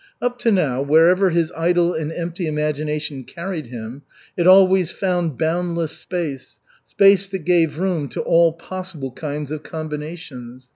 Up 0.19 0.39
to 0.39 0.51
now, 0.51 0.81
wherever 0.81 1.29
his 1.29 1.51
idle 1.55 1.93
and 1.93 2.11
empty 2.11 2.47
imagination 2.47 3.23
carried 3.23 3.67
him, 3.67 4.01
it 4.35 4.47
always 4.47 4.89
found 4.89 5.37
boundless 5.37 5.91
space, 5.91 6.57
space 6.87 7.27
that 7.27 7.45
gave 7.45 7.77
room 7.77 8.09
to 8.09 8.21
all 8.21 8.51
possible 8.51 9.11
kinds 9.11 9.51
of 9.51 9.61
combinations. 9.61 10.69